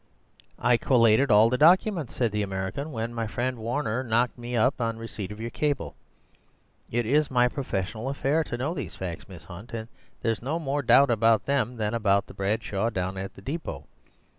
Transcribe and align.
"I 0.57 0.77
collated 0.77 1.29
all 1.29 1.51
the 1.51 1.59
documents," 1.59 2.15
said 2.15 2.31
the 2.31 2.41
American, 2.41 2.91
"when 2.91 3.13
my 3.13 3.27
friend 3.27 3.59
Warner 3.59 4.01
knocked 4.03 4.35
me 4.35 4.55
up 4.55 4.81
on 4.81 4.97
receipt 4.97 5.31
of 5.31 5.39
your 5.39 5.51
cable. 5.51 5.93
It 6.89 7.05
is 7.05 7.29
my 7.29 7.47
professional 7.47 8.09
affair 8.09 8.43
to 8.45 8.57
know 8.57 8.73
these 8.73 8.95
facts, 8.95 9.29
Miss 9.29 9.43
Hunt; 9.43 9.75
and 9.75 9.87
there's 10.23 10.41
no 10.41 10.57
more 10.57 10.81
doubt 10.81 11.11
about 11.11 11.45
them 11.45 11.75
than 11.77 11.93
about 11.93 12.25
the 12.25 12.33
Bradshaw 12.33 12.89
down 12.89 13.15
at 13.15 13.35
the 13.35 13.43
depot. 13.43 13.85